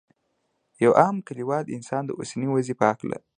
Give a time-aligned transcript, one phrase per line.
[0.83, 3.25] یو عام کلیوال انسان یې د اوسنۍ وضعې په هکله لري.